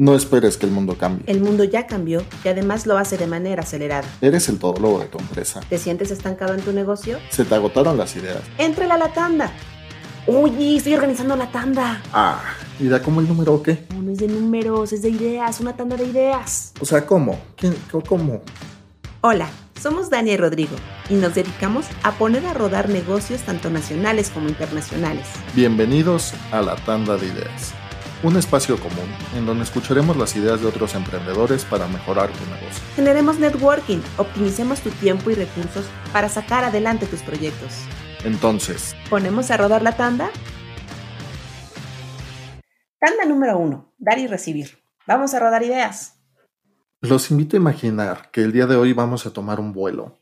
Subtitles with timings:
[0.00, 1.24] No esperes que el mundo cambie.
[1.26, 4.06] El mundo ya cambió y además lo hace de manera acelerada.
[4.20, 5.58] Eres el todólogo de tu empresa.
[5.68, 7.18] ¿Te sientes estancado en tu negocio?
[7.30, 8.38] Se te agotaron las ideas.
[8.58, 9.50] Entra a la tanda.
[10.28, 12.00] Oye, estoy organizando la tanda.
[12.12, 12.40] Ah,
[12.78, 13.86] ¿y da como el número o qué?
[13.92, 16.74] No, no es de números, es de ideas, una tanda de ideas.
[16.78, 17.36] O sea, ¿cómo?
[17.56, 17.74] ¿Quién,
[18.06, 18.42] ¿Cómo?
[19.22, 19.48] Hola,
[19.82, 20.76] somos Dani y Rodrigo
[21.10, 25.26] y nos dedicamos a poner a rodar negocios tanto nacionales como internacionales.
[25.56, 27.74] Bienvenidos a la tanda de ideas
[28.22, 32.82] un espacio común en donde escucharemos las ideas de otros emprendedores para mejorar tu negocio.
[32.96, 37.72] Generemos networking, optimicemos tu tiempo y recursos para sacar adelante tus proyectos.
[38.24, 40.30] Entonces, ¿ponemos a rodar la tanda?
[42.98, 44.78] Tanda número uno, dar y recibir.
[45.06, 46.20] Vamos a rodar ideas.
[47.00, 50.18] Los invito a imaginar que el día de hoy vamos a tomar un vuelo.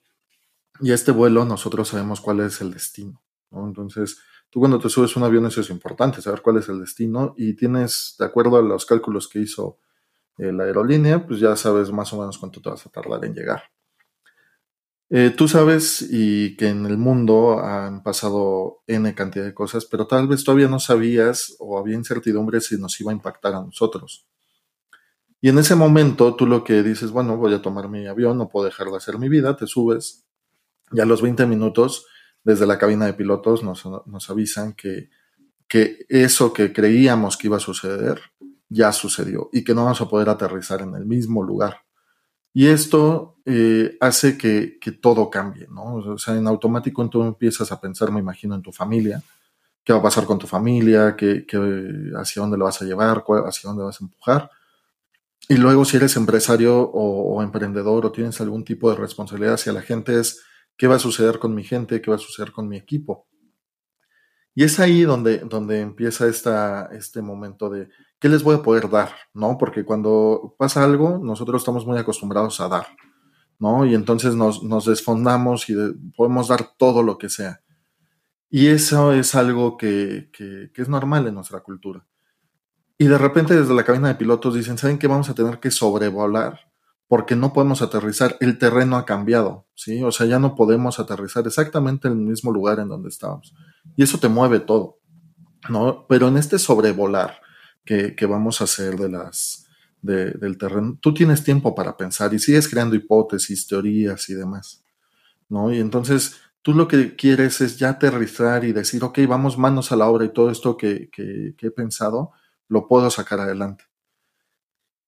[0.81, 3.23] Y este vuelo nosotros sabemos cuál es el destino.
[3.51, 4.19] Entonces,
[4.57, 7.53] Tú cuando te subes un avión eso es importante, saber cuál es el destino y
[7.53, 9.81] tienes, de acuerdo a los cálculos que hizo
[10.39, 13.35] eh, la aerolínea, pues ya sabes más o menos cuánto te vas a tardar en
[13.35, 13.65] llegar.
[15.11, 20.07] Eh, tú sabes y que en el mundo han pasado N cantidad de cosas, pero
[20.07, 24.27] tal vez todavía no sabías o había incertidumbre si nos iba a impactar a nosotros.
[25.43, 28.49] Y en ese momento tú lo que dices, bueno, voy a tomar mi avión, no
[28.49, 30.25] puedo dejar de hacer mi vida, te subes
[30.93, 32.07] y a los 20 minutos
[32.47, 35.11] desde la cabina de pilotos nos, avisan que,
[35.67, 38.21] que eso que creíamos que iba a suceder
[38.69, 41.79] ya sucedió y que no vamos a poder aterrizar en el mismo lugar.
[42.55, 45.97] Y esto eh, hace que, todo cambie, ¿no?
[45.97, 49.21] O sea, en automático tú empiezas a pensar, me imagino, en tu familia,
[49.83, 51.45] qué va a pasar con tu familia, qué,
[52.17, 54.51] hacia dónde lo vas a llevar, hacia dónde vas a empujar.
[55.49, 59.73] Y luego si eres empresario o, o emprendedor o tienes algún tipo de responsabilidad hacia
[59.73, 60.43] la gente es
[60.77, 63.27] qué va a suceder con mi gente, qué va a suceder con mi equipo.
[64.55, 68.89] Y es ahí donde, donde empieza esta, este momento de qué les voy a poder
[68.89, 69.59] dar, ¿no?
[69.59, 72.87] Porque cuando pasa algo, nosotros estamos muy acostumbrados a dar,
[73.59, 73.85] ¿no?
[73.85, 75.75] Y entonces nos, nos desfondamos y
[76.17, 77.61] podemos dar todo lo que sea.
[78.49, 82.07] Y eso es algo que, que, que es normal en nuestra cultura.
[82.97, 85.07] Y de repente desde la cabina de pilotos dicen, ¿saben qué?
[85.07, 86.61] Vamos a tener que sobrevolar
[87.09, 90.03] porque no podemos aterrizar, el terreno ha cambiado, ¿sí?
[90.03, 93.55] O sea, ya no podemos aterrizar exactamente en el mismo lugar en donde estábamos.
[93.97, 94.99] Y eso te mueve todo,
[95.69, 96.07] ¿no?
[96.09, 97.41] Pero en este sobrevolar
[97.85, 99.69] que, que vamos a hacer de las,
[100.03, 104.85] del terreno, tú tienes tiempo para pensar y sigues creando hipótesis, teorías y demás,
[105.49, 105.73] ¿no?
[105.73, 109.97] Y entonces tú lo que quieres es ya aterrizar y decir, ok, vamos manos a
[109.97, 112.33] la obra y todo esto que, que he pensado,
[112.69, 113.85] lo puedo sacar adelante.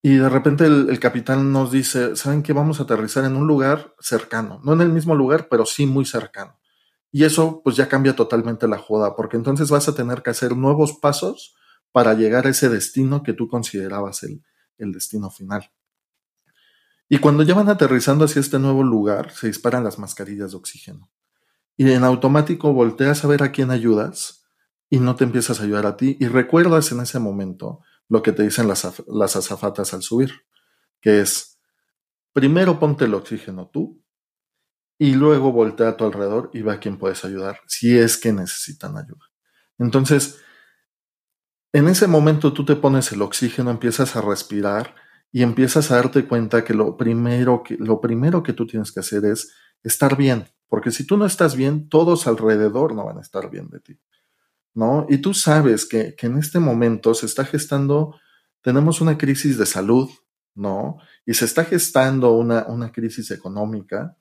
[0.01, 2.53] Y de repente el, capitán nos dice, ¿saben qué?
[2.53, 6.05] Vamos a aterrizar en un lugar cercano, no en el mismo lugar, pero sí muy
[6.05, 6.57] cercano.
[7.11, 10.57] Y eso pues ya cambia totalmente la joda, porque entonces vas a tener que hacer
[10.57, 11.57] nuevos pasos
[11.91, 14.45] para llegar a ese destino que tú considerabas el,
[14.77, 15.71] el destino final.
[17.09, 21.11] Y cuando ya van aterrizando hacia este nuevo lugar, se disparan las mascarillas de oxígeno.
[21.77, 24.45] Y en automático volteas a ver a quién ayudas
[24.91, 26.17] y no te empiezas a ayudar a ti.
[26.21, 30.33] Y recuerdas en ese momento lo que te dicen las, las azafatas al subir,
[31.01, 31.61] que es,
[32.33, 34.03] primero ponte el oxígeno tú
[34.99, 38.33] y luego voltea a tu alrededor y ve a quién puedes ayudar, si es que
[38.33, 39.27] necesitan ayuda.
[39.79, 40.41] Entonces,
[41.73, 44.95] en ese momento tú te pones el oxígeno, empiezas a respirar
[45.31, 49.01] y empiezas a darte cuenta que lo primero que, lo primero que tú tienes que
[49.01, 49.53] hacer es
[49.83, 53.69] estar bien, porque si tú no estás bien, todos alrededor no van a estar bien
[53.69, 54.01] de ti.
[54.79, 55.07] ¿No?
[55.09, 58.15] Y tú sabes que, en este momento se está gestando,
[58.63, 60.09] tenemos una crisis de salud,
[60.55, 60.99] ¿no?
[61.27, 64.17] Y se está gestando una, una crisis económica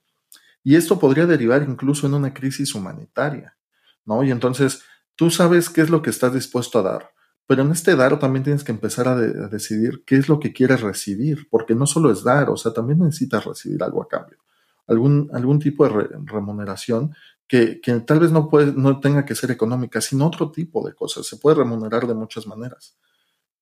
[0.63, 3.55] y esto podría derivar incluso en una crisis humanitaria,
[4.03, 4.23] ¿no?
[4.23, 4.81] Y entonces
[5.15, 7.11] tú sabes qué es lo que estás dispuesto a dar,
[7.45, 10.53] pero en este dar también tienes que empezar a, a, decidir qué es lo que
[10.53, 14.39] quieres recibir, porque no solo es dar, o sea, también necesitas recibir algo a cambio,
[14.87, 17.13] algún, algún tipo de remuneración
[17.47, 21.25] que, tal vez no, puede, no tenga que ser económica, sino otro tipo de cosas.
[21.25, 22.97] Se puede remunerar de muchas maneras.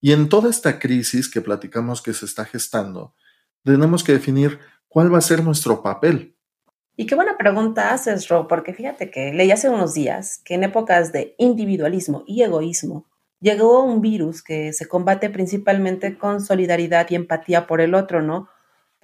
[0.00, 3.14] Y en toda esta crisis que platicamos que se está gestando,
[3.64, 4.58] tenemos que definir
[4.88, 6.36] cuál va a ser nuestro papel.
[6.96, 10.64] Y qué buena pregunta haces, Ro, porque fíjate que leí hace unos días que en
[10.64, 13.06] épocas de individualismo y egoísmo
[13.40, 18.48] llegó un virus que se combate principalmente con solidaridad y empatía por el otro, ¿no?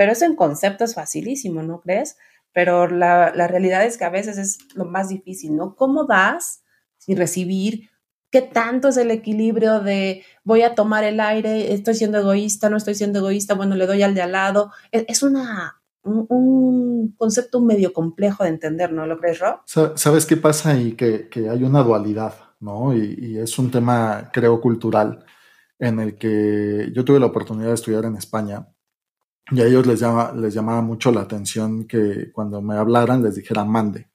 [0.03, 2.17] Pero eso en concepto es facilísimo, ¿no crees?
[2.53, 5.75] pero la, realidad es que a veces es lo más difícil, ¿no?
[5.75, 6.63] ¿Cómo das
[6.99, 7.91] sin recibir?
[8.31, 12.77] ¿Qué tanto es el equilibrio de voy a tomar el aire, estoy siendo egoísta, no
[12.77, 14.71] estoy siendo egoísta, bueno, le doy al de al lado?
[14.91, 19.61] E, es, una, un, concepto medio complejo de entender, ¿no lo crees, Rob?
[19.67, 20.93] ¿Sabes qué pasa ahí?
[20.93, 22.95] Que, hay una dualidad, ¿no?
[22.95, 25.25] Y, y, es un tema, creo, cultural
[25.79, 28.69] en el que yo tuve la oportunidad de estudiar en España
[29.53, 33.35] y a ellos les, llama, les llamaba mucho la atención que cuando me hablaran les
[33.35, 34.09] dijera mande,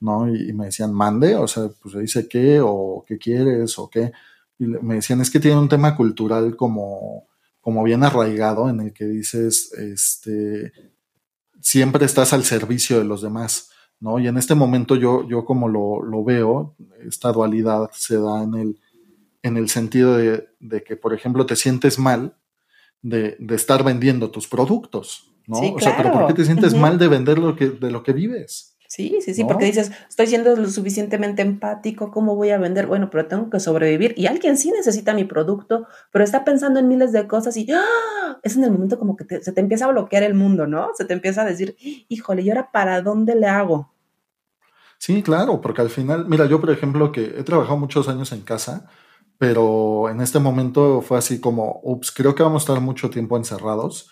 [0.00, 0.28] ¿no?
[0.28, 4.12] Y, me decían mande, o sea, pues dice qué o qué quieres o qué.
[4.58, 7.28] Y me decían, es que tiene un tema cultural como,
[7.62, 10.72] como bien arraigado en el que dices, este,
[11.60, 13.70] siempre estás al servicio de los demás,
[14.00, 14.18] ¿no?
[14.18, 16.76] Y en este momento yo, yo como lo, lo veo,
[17.06, 18.80] esta dualidad se da en el,
[19.42, 22.36] en el sentido de, de que, por ejemplo, te sientes mal
[23.04, 25.56] de, de estar vendiendo tus productos, ¿no?
[25.56, 28.02] Sí, O sea, pero ¿por qué te sientes mal de vender lo que, de lo
[28.02, 28.70] que vives?
[28.88, 29.48] Sí, sí, sí, ¿No?
[29.48, 32.86] porque dices, estoy siendo lo suficientemente empático, ¿cómo voy a vender?
[32.86, 36.88] Bueno, pero tengo que sobrevivir y alguien sí necesita mi producto, pero está pensando en
[36.88, 38.38] miles de cosas y ¡ah!
[38.42, 40.90] es en el momento como que te- se te empieza a bloquear el mundo, ¿no?
[40.96, 41.76] Se te empieza a decir,
[42.08, 43.92] híjole, ¿y ahora para dónde le hago?
[44.98, 48.40] Sí, claro, porque al final, mira, yo por ejemplo que he trabajado muchos años en
[48.42, 48.86] casa,
[49.44, 53.36] pero en este momento fue así como, ups, creo que vamos a estar mucho tiempo
[53.36, 54.08] encerrados.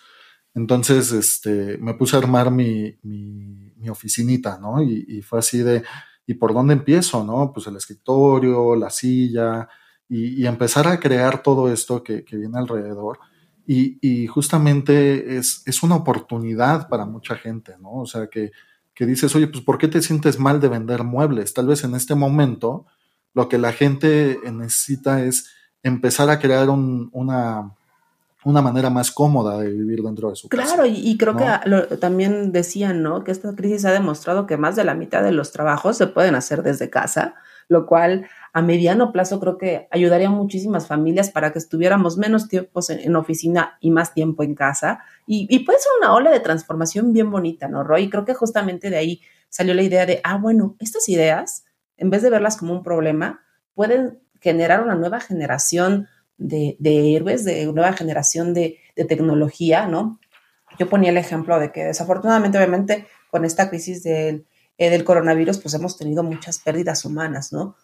[0.53, 4.83] Entonces, este, me puse a armar mi, mi, mi oficinita, ¿no?
[4.83, 5.81] Y, y fue así de,
[6.27, 7.51] ¿y por dónde empiezo, no?
[7.51, 9.67] Pues el escritorio, la silla,
[10.07, 13.17] y, y empezar a crear todo esto que, que viene alrededor.
[13.65, 18.01] Y, y justamente es, es una oportunidad para mucha gente, ¿no?
[18.01, 18.51] O sea, que,
[18.93, 21.55] que dices, oye, pues ¿por qué te sientes mal de vender muebles?
[21.55, 22.85] Tal vez en este momento
[23.33, 25.49] lo que la gente necesita es
[25.81, 27.71] empezar a crear un, una,
[28.45, 30.63] una manera más cómoda de vivir dentro de su casa.
[30.75, 31.51] Claro, y, y creo que ¿no?
[31.51, 33.23] a- lo- también decían, ¿no?
[33.23, 36.35] Que esta crisis ha demostrado que más de la mitad de los trabajos se pueden
[36.35, 37.35] hacer desde casa,
[37.69, 42.47] lo cual a mediano plazo creo que ayudaría a muchísimas familias para que estuviéramos menos
[42.47, 44.99] tiempos en, en oficina y más tiempo en casa.
[45.25, 48.03] Y, y puede ser una ola de transformación bien bonita, ¿no, Roy?
[48.03, 51.63] Y creo que justamente de ahí salió la idea de, ah, bueno, estas ideas,
[51.97, 53.41] en vez de verlas como un problema,
[53.73, 56.07] pueden generar una nueva generación
[56.37, 60.19] de, de héroes, de nueva generación de, de tecnología, ¿no?
[60.77, 64.45] Yo ponía el ejemplo de que desafortunadamente, obviamente, con esta crisis del,
[64.77, 67.75] eh, del coronavirus, pues hemos tenido muchas pérdidas humanas, ¿no?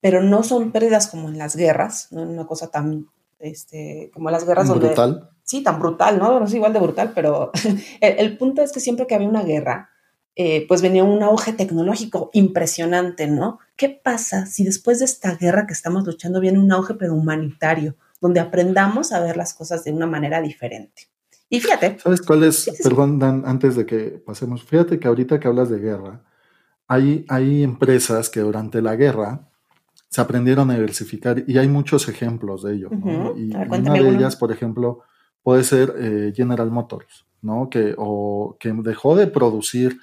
[0.00, 2.22] Pero no son pérdidas como en las guerras, ¿no?
[2.22, 3.06] Una cosa tan,
[3.38, 4.88] este, como las guerras donde...
[4.88, 5.30] Brutal.
[5.44, 6.40] Sí, tan brutal, ¿no?
[6.40, 7.52] No es igual de brutal, pero
[8.00, 9.90] el, el punto es que siempre que había una guerra,
[10.36, 13.58] eh, pues venía un auge tecnológico impresionante, ¿no?
[13.74, 17.96] ¿Qué pasa si después de esta guerra que estamos luchando viene un auge pero humanitario,
[18.20, 21.08] donde aprendamos a ver las cosas de una manera diferente?
[21.48, 22.56] Y fíjate, ¿Sabes cuál es?
[22.56, 22.82] Sí, sí, sí.
[22.82, 24.62] Perdón, Dan, antes de que pasemos.
[24.64, 26.22] Fíjate que ahorita que hablas de guerra,
[26.88, 29.48] hay, hay empresas que durante la guerra
[30.08, 32.90] se aprendieron a diversificar y hay muchos ejemplos de ello.
[33.36, 35.00] Y, ver, una de ellas, por ejemplo,
[35.42, 37.68] puede ser eh, General Motors, ¿no?
[37.70, 39.98] Que, o, que dejó de producir,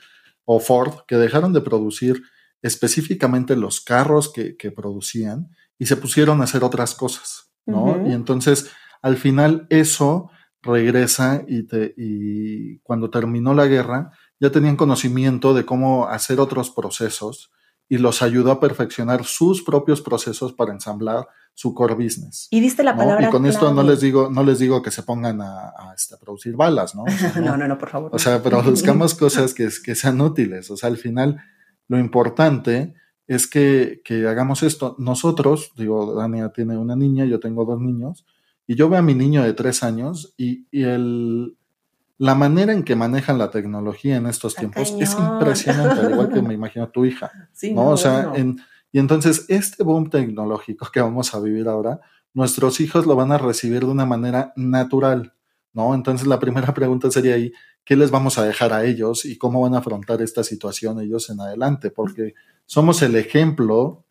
[0.45, 2.21] o Ford, que dejaron de producir
[2.61, 8.07] específicamente los carros que, que producían y se pusieron a hacer otras cosas, ¿no?
[8.07, 10.29] Y entonces, al final, eso
[10.61, 16.69] regresa y, te, y cuando terminó la guerra ya tenían conocimiento de cómo hacer otros
[16.69, 17.51] procesos
[17.93, 22.47] y los ayudó a perfeccionar sus propios procesos para ensamblar su core business.
[22.49, 22.97] y diste la ¿no?
[22.97, 25.93] palabra Y con esto no les digo, no les digo que se pongan a, a,
[25.95, 27.03] este, a producir balas, ¿no?
[27.03, 28.09] O sea, no, no, no, por favor.
[28.11, 30.71] o sea, pero buscamos cosas que, que, sean útiles.
[30.71, 31.39] O sea, al final,
[31.87, 32.95] lo importante
[33.27, 34.95] es que, que, hagamos esto.
[34.97, 38.25] Nosotros, digo, Dania tiene una niña, yo tengo dos niños,
[38.65, 41.59] y yo veo a mi niño de tres años y, y el,
[42.17, 46.31] la manera en que manejan la tecnología en estos Está tiempos es impresionante, al igual
[46.31, 47.31] que me imagino tu hija.
[47.51, 47.85] Sí, ¿no?
[47.85, 48.35] no, o sea, bueno.
[48.35, 48.61] en,
[48.91, 51.99] y entonces este boom tecnológico que vamos a vivir ahora,
[52.33, 55.33] nuestros hijos lo van a recibir de una manera natural,
[55.73, 55.95] ¿no?
[55.95, 57.51] Entonces la primera pregunta sería ahí,
[57.83, 61.29] ¿qué les vamos a dejar a ellos y cómo van a afrontar esta situación ellos
[61.29, 61.89] en adelante?
[61.89, 62.35] Porque
[62.65, 64.05] somos el ejemplo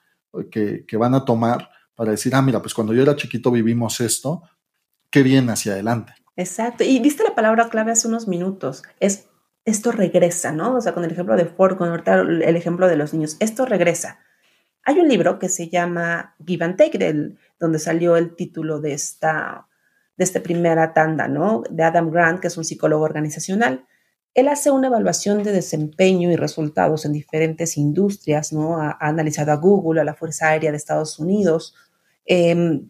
[0.51, 4.01] que, que van a tomar para decir, ah, mira, pues cuando yo era chiquito vivimos
[4.01, 4.43] esto,
[5.11, 6.15] qué bien hacia adelante.
[6.37, 6.85] Exacto.
[6.85, 8.83] Y diste la palabra clave hace unos minutos.
[9.01, 9.29] Es
[9.65, 10.77] esto regresa, ¿no?
[10.77, 14.19] O sea, con el ejemplo de Ford, con el ejemplo de los niños, esto regresa.
[14.85, 18.95] Hay un libro que se llama Give and Take, del, donde salió el título de
[18.95, 19.69] esta,
[20.17, 21.63] de esta primera tanda, ¿no?
[21.71, 23.87] De Adam Grant, que es un psicólogo organizacional.
[24.35, 28.81] Él hace una evaluación de desempeño y resultados en diferentes industrias, ¿no?
[28.81, 31.77] Ha, analizado a Google, a la Fuerza Aérea de Estados Unidos,
[32.27, 32.81] eh,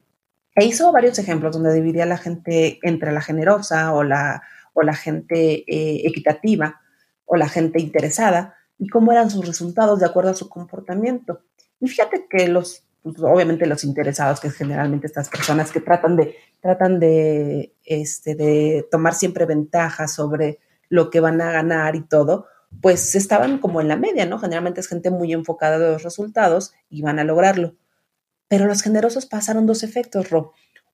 [0.54, 4.42] e hizo varios ejemplos donde dividía la gente entre la generosa o la,
[4.75, 6.80] o la gente eh, equitativa
[7.25, 11.40] o la gente interesada y cómo eran sus resultados de acuerdo a su comportamiento.
[11.80, 16.37] Y fíjate que los, pues, obviamente los interesados, que generalmente estas personas que tratan de,
[16.61, 22.47] tratan de, este, de tomar siempre ventaja sobre lo que van a ganar y todo,
[22.80, 24.38] pues estaban como en la media, ¿no?
[24.38, 27.75] Generalmente es gente muy enfocada de los resultados y van a lograrlo.
[28.52, 30.50] Pero los generosos pasaron dos efectos, Rob.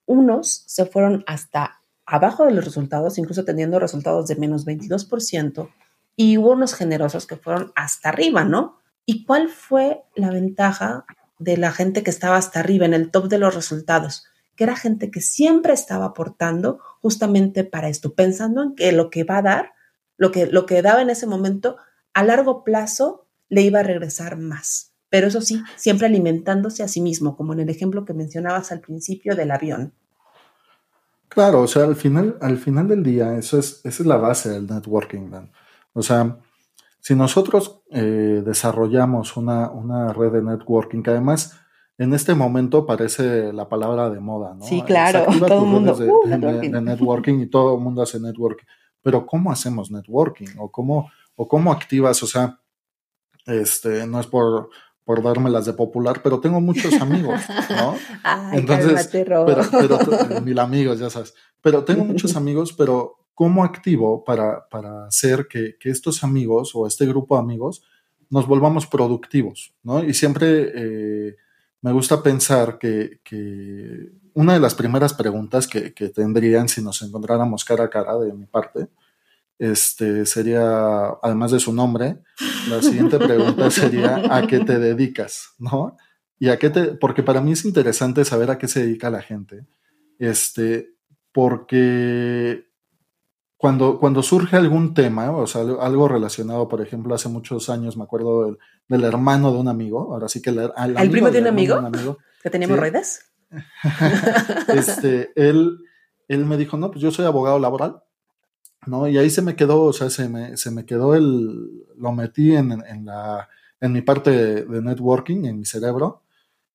[0.07, 5.69] unos se fueron hasta abajo de los resultados, incluso teniendo resultados de menos 22%,
[6.15, 8.79] y hubo unos generosos que fueron hasta arriba, ¿no?
[9.05, 11.05] ¿Y cuál fue la ventaja
[11.41, 14.25] de la gente que estaba hasta arriba, en el top de los resultados?
[14.55, 19.25] Que era gente que siempre estaba aportando justamente para esto, pensando en que lo que
[19.25, 19.73] va a dar,
[20.17, 21.77] lo que, lo que daba en ese momento,
[22.15, 24.93] a largo plazo le iba a regresar más.
[25.11, 28.81] Pero eso sí, siempre alimentándose a sí mismo, como en el ejemplo que mencionabas al
[28.81, 29.93] principio del avión.
[31.29, 34.50] Claro, o sea, al final, al final del día, eso es, esa es la base
[34.50, 35.31] del networking.
[35.93, 36.38] O sea,
[37.00, 41.59] si nosotros eh, desarrollamos una, una, red de networking, que además
[41.97, 44.65] en este momento parece la palabra de moda, ¿no?
[44.65, 45.95] Sí, claro, todo el mundo.
[45.95, 46.27] De, uh,
[46.81, 47.41] networking.
[47.41, 48.65] y todo el mundo hace networking.
[49.03, 50.49] Pero ¿cómo hacemos networking?
[50.59, 52.23] ¿O cómo, o cómo activas?
[52.23, 52.59] O sea,
[53.47, 54.71] este, no es por,
[55.09, 57.97] por dármelas de popular, pero tengo muchos amigos, ¿no?
[58.23, 59.62] Ay, Entonces, pero, pero,
[60.43, 61.33] mil amigos, ya sabes.
[61.62, 66.87] Pero tengo muchos amigos, pero ¿cómo activo para, para hacer que, que, estos amigos o
[66.87, 67.83] este grupo de amigos
[68.29, 70.05] nos volvamos productivos, ¿no?
[70.05, 71.37] Y siempre eh,
[71.81, 77.00] me gusta pensar que, que, una de las primeras preguntas que, que, tendrían si nos
[77.00, 78.88] encontráramos cara a cara de mi parte,
[79.59, 82.19] este, sería, además de su nombre,
[82.69, 85.50] la siguiente pregunta sería, ¿a qué te dedicas?
[85.59, 85.97] ¿No?
[86.38, 89.23] Y a qué te, porque para mí es interesante saber a qué se dedica la
[89.23, 89.67] gente,
[90.19, 90.95] este,
[91.33, 92.69] porque
[93.57, 98.05] cuando, cuando surge algún tema, o sea, algo relacionado, por ejemplo, hace muchos años me
[98.05, 101.49] acuerdo del, del hermano de un amigo, ahora sí que el, ¿El primo de un
[101.49, 103.33] amigo, de un amigo que teníamos redes.
[104.69, 105.79] este, él,
[106.29, 108.03] él me dijo, no, pues yo soy abogado laboral,
[108.88, 109.09] ¿no?
[109.09, 112.54] Y ahí se me quedó, o sea, se me, se me quedó el, lo metí
[112.54, 113.49] en, en, la,
[113.80, 114.30] en mi parte
[114.64, 116.23] de, networking, en mi cerebro.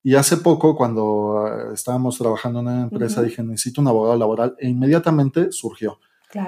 [0.02, 4.54] Y hace poco, cuando eh, estábamos trabajando en una empresa, dije, necesito un abogado laboral,
[4.58, 5.98] e inmediatamente surgió.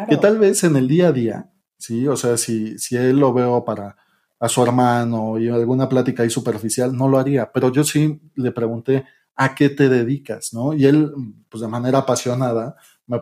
[0.09, 2.09] Que tal vez en el día a día, ¿sí?
[2.09, 3.97] O sea, si, si él lo veo para
[4.39, 7.51] a su hermano y alguna plática ahí superficial, no lo haría.
[7.53, 9.05] Pero yo sí le pregunté,
[9.35, 10.53] ¿a qué te dedicas?
[10.53, 10.75] ¿No?
[10.75, 11.13] Y él,
[11.49, 13.21] pues de manera apasionada, me,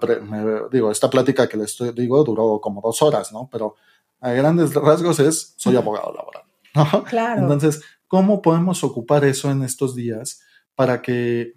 [0.70, 3.48] digo, esta plática que le estoy, digo duró como dos horas, ¿no?
[3.50, 3.76] Pero
[4.20, 6.42] a grandes rasgos es, soy abogado laboral.
[6.74, 7.04] ¿no?
[7.04, 7.42] Claro.
[7.42, 10.40] Entonces, ¿cómo podemos ocupar eso en estos días
[10.74, 11.54] para que,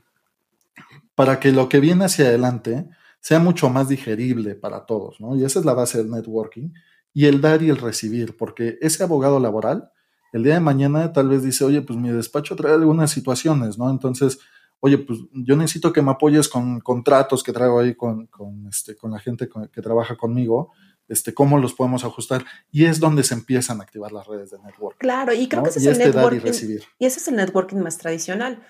[1.16, 5.36] para que lo que viene hacia adelante sea mucho más digerible para todos, ¿no?
[5.36, 6.70] Y esa es la base del networking
[7.14, 9.92] y el dar y el recibir, porque ese abogado laboral,
[10.34, 13.90] el día de mañana tal vez dice, oye, pues mi despacho trae algunas situaciones, ¿no?
[13.90, 14.40] Entonces,
[14.80, 18.96] oye, pues yo necesito que me apoyes con contratos que traigo ahí con, con, este,
[18.96, 20.72] con la gente que trabaja conmigo,
[21.08, 22.46] este, cómo los podemos ajustar.
[22.72, 25.00] Y es donde se empiezan a activar las redes de networking.
[25.00, 26.52] Claro, y creo que ese es el networking.
[27.00, 28.64] Y, ese es el networking más tradicional.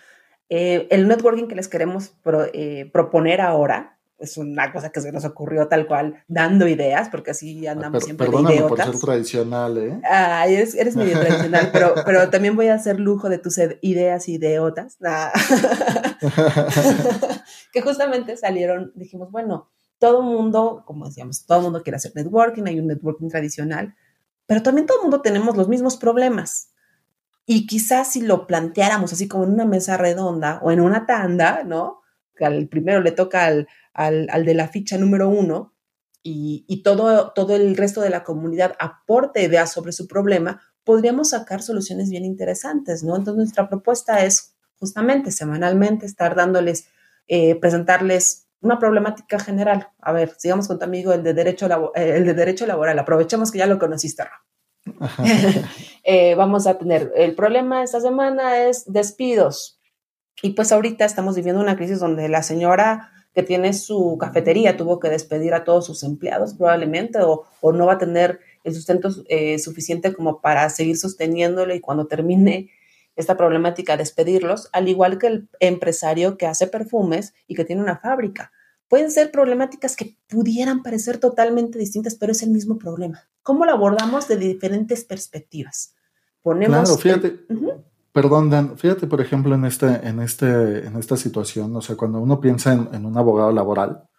[0.49, 2.13] Eh, el networking que les queremos
[2.53, 7.31] eh, proponer ahora es una cosa que se nos ocurrió tal cual, dando ideas, porque
[7.31, 8.67] así ah, andamos siempre de idiotas.
[8.67, 10.01] por ser tradicional, ¿eh?
[10.03, 14.97] Ay, eres, medio tradicional, pero, pero también voy a hacer lujo de tus ideas ideotas.
[15.05, 15.31] Ah.
[17.71, 19.69] que justamente salieron, dijimos, bueno,
[20.00, 23.95] todo mundo, como decíamos, todo mundo quiere hacer networking, hay un networking tradicional,
[24.45, 26.71] pero también todo el mundo tenemos los mismos problemas.
[27.45, 31.63] Y quizás si lo planteáramos así como en una mesa redonda o en una tanda,
[31.63, 32.01] ¿no?
[32.46, 35.74] Al primero le toca al, al, de la ficha número uno
[36.24, 41.62] y, todo, todo el resto de la comunidad aporte ideas sobre su problema, podríamos sacar
[41.62, 43.15] soluciones bien interesantes, ¿no?
[43.15, 46.89] Entonces nuestra propuesta es justamente semanalmente estar dándoles,
[47.27, 49.89] eh, presentarles una problemática general.
[50.01, 53.00] A ver, sigamos con tu amigo, el de derecho, el de derecho laboral.
[53.00, 54.24] Aprovechemos que ya lo conociste,
[56.03, 59.76] eh, vamos a tener, el problema esta semana es despidos.
[60.41, 65.00] Y pues ahorita estamos viviendo una crisis donde la señora que tiene su cafetería tuvo
[65.00, 69.60] que despedir a todos sus empleados probablemente o, no va a tener el sustento eh,
[69.60, 72.72] suficiente como para seguir sosteniéndolo y cuando termine
[73.15, 77.98] esta problemática despedirlos, al igual que el empresario que hace perfumes y que tiene una
[77.98, 78.51] fábrica.
[78.88, 83.27] Pueden ser problemáticas que pudieran parecer totalmente distintas, pero es el mismo problema.
[83.44, 85.94] ¿Cómo lo abordamos de diferentes perspectivas?
[86.41, 87.39] Ponemos claro, fíjate,
[88.17, 92.17] Perdón, Dan, fíjate, por ejemplo, en, este, en, este, en esta situación, o sea, cuando
[92.17, 94.09] uno piensa en, un abogado laboral,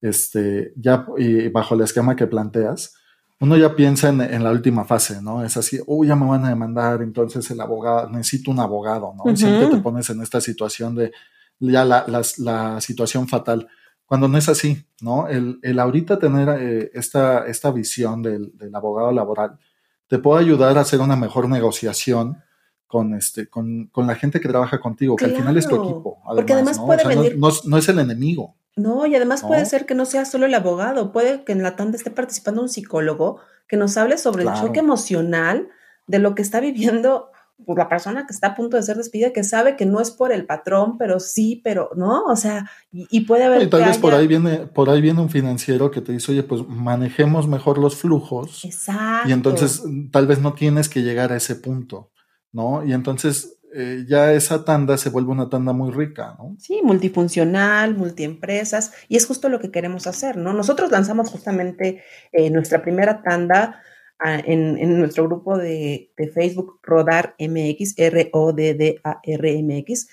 [0.00, 2.94] este, ya y bajo el esquema que planteas,
[3.40, 5.44] uno ya piensa en, la última fase, ¿no?
[5.44, 9.28] Es así, uy, ya me van a demandar, entonces el abogado, necesito un abogado, ¿no?
[9.28, 11.10] Y siempre te pones en esta situación de
[11.58, 12.06] ya la,
[12.38, 13.66] la, situación fatal,
[14.06, 15.26] cuando no es así, ¿no?
[15.26, 19.58] El, el ahorita tener eh, esta, esta visión del, del abogado laboral
[20.06, 22.43] te puede ayudar a hacer una mejor negociación
[22.86, 26.22] con este, con, con la gente que trabaja contigo, que al final es tu equipo.
[26.24, 26.86] porque además ¿no?
[26.86, 27.38] puede venir.
[27.38, 28.56] No, es el enemigo.
[28.76, 31.76] No, y además puede ser que no sea solo el abogado, puede que en la
[31.76, 35.68] tanda esté participando un psicólogo que nos hable sobre el choque emocional
[36.06, 37.30] de lo que está viviendo
[37.64, 40.10] pues, la persona que está a punto de ser despedida, que sabe que no es
[40.10, 43.62] por el patrón, pero sí, pero no, o sea, y, puede haber.
[43.62, 46.42] Y tal vez por ahí viene, por ahí viene un financiero que te dice, oye,
[46.42, 48.64] pues manejemos mejor los flujos.
[48.64, 49.28] Exacto.
[49.28, 52.10] Y entonces tal vez no tienes que llegar a ese punto,
[52.54, 52.82] ¿no?
[52.84, 56.56] Y entonces eh, ya esa tanda se vuelve una tanda muy rica, ¿no?
[56.58, 60.54] Sí, multifuncional, multiempresas, y es justo lo que queremos hacer, ¿no?
[60.54, 63.82] Nosotros lanzamos justamente eh, nuestra primera tanda
[64.24, 68.48] en, nuestro grupo de, Facebook Rodar MX, R-O-D-D-A-R-M-X.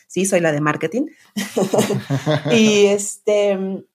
[0.08, 1.06] Sí, soy la de marketing.
[2.52, 3.86] y este,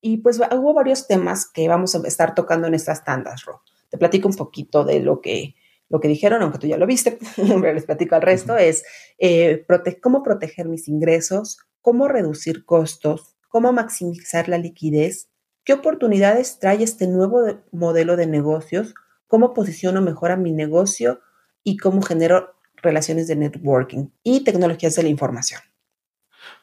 [0.00, 3.62] y pues hubo varios temas que vamos a estar tocando en estas tandas, Ro.
[3.90, 5.56] Te platico un poquito de lo que,
[5.90, 8.84] lo que dijeron, aunque tú ya lo viste, pero les platico al resto, es
[9.18, 9.66] eh,
[10.00, 15.28] cómo proteger mis ingresos, cómo reducir costos, cómo maximizar la liquidez,
[15.64, 17.42] qué oportunidades trae este nuevo
[17.72, 18.94] modelo de negocios,
[19.26, 21.20] cómo posiciono mejor a mi negocio
[21.62, 25.60] y cómo genero relaciones de networking y tecnologías de la información.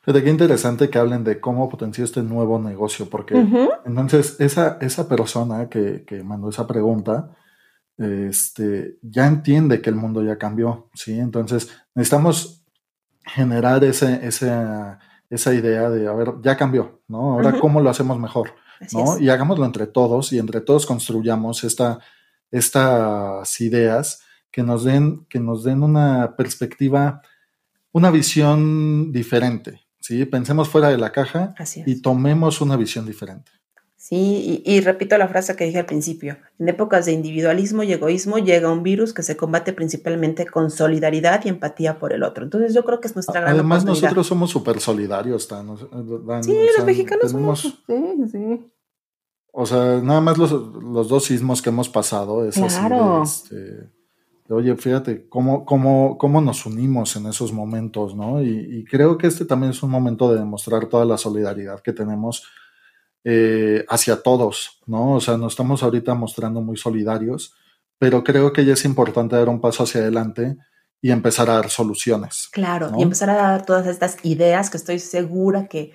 [0.01, 3.35] Fíjate qué interesante que hablen de cómo potenciar este nuevo negocio, porque
[3.85, 7.35] entonces esa, esa persona que, mandó esa pregunta
[7.97, 11.17] este, ya entiende que el mundo ya cambió, ¿sí?
[11.19, 12.63] Entonces necesitamos
[13.25, 17.33] generar ese, esa idea de, a ver, ya cambió, ¿no?
[17.33, 18.53] Ahora, ¿cómo lo hacemos mejor?
[18.93, 19.17] ¿no?
[19.19, 21.99] Y hagámoslo entre todos y entre todos construyamos esta,
[22.51, 27.21] estas ideas que nos den, que nos den una perspectiva,
[27.91, 29.81] una visión diferente.
[29.99, 30.25] ¿sí?
[30.25, 31.53] Pensemos fuera de la caja
[31.85, 33.51] y tomemos una visión diferente.
[34.07, 36.37] Sí, y, repito la frase que dije al principio.
[36.59, 41.43] En épocas de individualismo y egoísmo llega un virus que se combate principalmente con solidaridad
[41.43, 42.45] y empatía por el otro.
[42.45, 45.75] Entonces yo creo que es nuestra gran Además nosotros somos súper solidarios, Dan,
[46.41, 47.83] Sí, los mexicanos somos...
[47.85, 48.71] Sí, sí.
[49.51, 50.51] O sea, nada más los,
[51.09, 52.79] dos sismos que hemos pasado es así
[53.23, 53.89] este,
[54.53, 58.41] oye, fíjate cómo, cómo, cómo nos unimos en esos momentos, ¿no?
[58.41, 62.45] Y, creo que este también es un momento de demostrar toda la solidaridad que tenemos
[63.29, 65.15] eh, hacia todos, ¿no?
[65.15, 67.53] O sea, nos estamos ahorita mostrando muy solidarios,
[67.97, 70.55] pero creo que ya es importante dar un paso hacia adelante
[71.01, 72.47] y empezar a dar soluciones.
[72.51, 75.93] Claro, y empezar a dar todas estas ideas que estoy segura que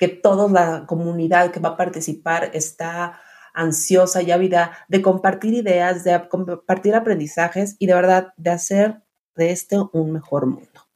[0.00, 3.20] que toda la comunidad que va a participar está
[3.52, 9.02] ansiosa y ávida de compartir ideas, de compartir aprendizajes y de verdad de hacer
[9.36, 10.88] de este un mejor mundo.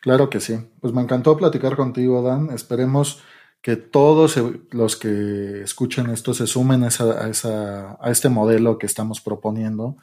[0.00, 0.58] Claro que sí.
[0.80, 2.50] Pues me encantó platicar contigo, Dan.
[2.50, 3.22] Esperemos
[3.62, 4.36] que todos
[4.70, 9.96] los que escuchen esto se sumen a, a, este modelo que estamos proponiendo.